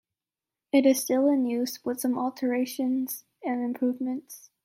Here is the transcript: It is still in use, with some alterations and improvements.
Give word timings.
It 0.73 0.87
is 0.87 0.99
still 1.01 1.27
in 1.29 1.45
use, 1.45 1.85
with 1.85 1.99
some 2.01 2.17
alterations 2.17 3.23
and 3.43 3.63
improvements. 3.63 4.49